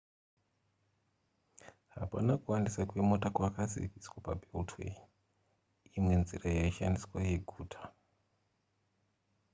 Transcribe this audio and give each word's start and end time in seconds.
hapana 1.95 2.31
kuwandisa 2.41 2.81
kwemota 2.89 3.27
kwakaziviswa 3.35 4.17
pabeltway 4.25 4.93
imwe 5.97 6.13
nzira 6.21 6.47
yaishandiswa 6.57 7.17
yeguta 7.27 7.79